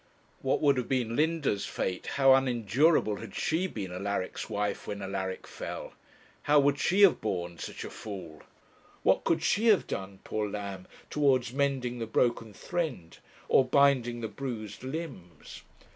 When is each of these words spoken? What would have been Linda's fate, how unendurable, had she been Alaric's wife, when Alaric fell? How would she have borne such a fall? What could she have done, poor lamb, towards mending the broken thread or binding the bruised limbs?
What 0.41 0.61
would 0.61 0.77
have 0.77 0.89
been 0.89 1.15
Linda's 1.15 1.67
fate, 1.67 2.07
how 2.17 2.33
unendurable, 2.33 3.17
had 3.17 3.35
she 3.35 3.67
been 3.67 3.91
Alaric's 3.91 4.49
wife, 4.49 4.87
when 4.87 4.99
Alaric 5.03 5.45
fell? 5.45 5.93
How 6.49 6.59
would 6.59 6.79
she 6.79 7.03
have 7.03 7.21
borne 7.21 7.59
such 7.59 7.83
a 7.83 7.89
fall? 7.91 8.41
What 9.03 9.23
could 9.23 9.43
she 9.43 9.67
have 9.67 9.85
done, 9.85 10.17
poor 10.23 10.49
lamb, 10.49 10.87
towards 11.11 11.53
mending 11.53 11.99
the 11.99 12.07
broken 12.07 12.51
thread 12.51 13.17
or 13.47 13.63
binding 13.63 14.21
the 14.21 14.27
bruised 14.27 14.81
limbs? 14.83 15.61